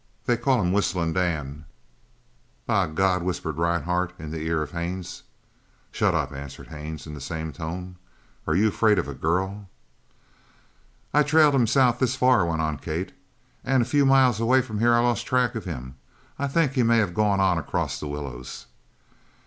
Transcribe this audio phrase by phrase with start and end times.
[0.25, 1.65] They call him Whistling Dan."
[2.65, 5.21] "By God!" whispered Rhinehart in the ear of Haines.
[5.91, 7.97] "Shut up!" answered Haines in the same tone.
[8.47, 9.69] "Are you afraid of a girl?"
[11.13, 13.11] "I've trailed him south this far," went on Kate,
[13.63, 15.97] "and a few miles away from here I lost track of him.
[16.39, 18.65] I think he may have gone on across the willows."